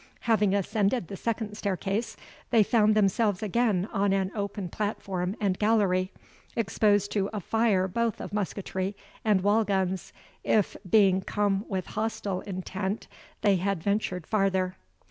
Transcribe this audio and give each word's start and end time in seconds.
Having 0.21 0.55
ascended 0.55 1.07
the 1.09 1.15
second 1.15 1.53
staircase, 1.53 2.17
they 2.49 2.63
found 2.63 2.95
themselves 2.95 3.43
again 3.43 3.87
on 3.93 4.13
an 4.13 4.31
open 4.33 4.67
platform 4.67 5.35
and 5.39 5.59
gallery, 5.59 6.11
exposed 6.55 7.11
to 7.11 7.29
a 7.33 7.39
fire 7.39 7.87
both 7.87 8.19
of 8.19 8.33
musketry 8.33 8.95
and 9.23 9.41
wall 9.41 9.63
guns, 9.63 10.11
if, 10.43 10.75
being 10.89 11.21
come 11.21 11.65
with 11.69 11.85
hostile 11.85 12.41
intent, 12.41 13.07
they 13.41 13.57
had 13.57 13.83
ventured 13.83 14.25
farther. 14.25 14.75